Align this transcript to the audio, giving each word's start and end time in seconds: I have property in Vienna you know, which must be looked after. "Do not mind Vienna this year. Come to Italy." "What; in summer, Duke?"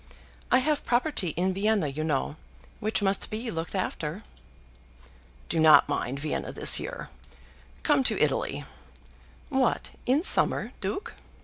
I 0.51 0.57
have 0.57 0.83
property 0.83 1.27
in 1.37 1.53
Vienna 1.53 1.85
you 1.85 2.03
know, 2.03 2.35
which 2.79 3.03
must 3.03 3.29
be 3.29 3.51
looked 3.51 3.75
after. 3.75 4.23
"Do 5.47 5.59
not 5.59 5.87
mind 5.87 6.19
Vienna 6.19 6.51
this 6.51 6.79
year. 6.79 7.09
Come 7.83 8.03
to 8.05 8.19
Italy." 8.19 8.65
"What; 9.49 9.91
in 10.07 10.23
summer, 10.23 10.71
Duke?" 10.81 11.13